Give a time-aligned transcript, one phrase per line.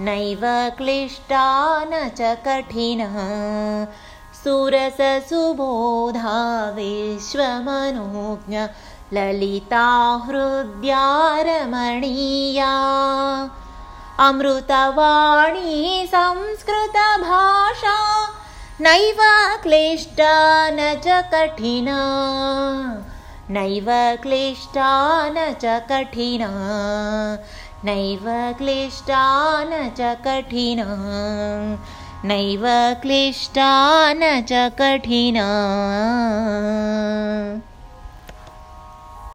[0.02, 3.08] नैव क्लिष्टा न च कठिना।
[4.44, 8.60] सुरससुबोधा विश्वमनोज्ञ
[9.14, 12.74] ललिता हृद्यारमणीया।
[14.20, 18.26] अमृतवाणी संस्कृतभाषा
[18.82, 19.18] नैव
[19.64, 21.98] क्लिष्टा न च कठिना।
[23.50, 23.86] नैव
[24.22, 26.50] क्लिष्टा न च कठिना।
[27.86, 30.86] नैव क्लिष्टा न च कठिना।
[32.26, 32.64] नैव
[33.02, 35.46] क्लिष्टा न च कठिना